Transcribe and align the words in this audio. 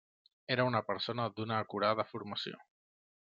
Era 0.53 0.63
una 0.69 0.81
persona 0.87 1.27
d'una 1.35 1.59
acurada 1.65 2.07
formació. 2.15 2.59